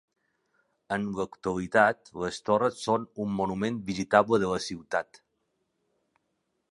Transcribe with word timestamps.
En 0.95 1.03
l'actualitat 1.17 2.09
les 2.23 2.39
torres 2.49 2.79
són 2.87 3.05
un 3.25 3.37
monument 3.41 3.77
visitable 3.93 4.41
de 4.45 4.49
la 4.55 4.61
ciutat. 4.71 5.21